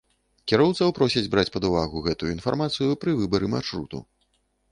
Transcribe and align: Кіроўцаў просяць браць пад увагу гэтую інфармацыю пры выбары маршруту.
Кіроўцаў 0.51 0.93
просяць 0.99 1.23
браць 1.33 1.51
пад 1.57 1.67
увагу 1.69 2.01
гэтую 2.07 2.31
інфармацыю 2.37 2.91
пры 3.05 3.11
выбары 3.19 3.53
маршруту. 3.55 3.97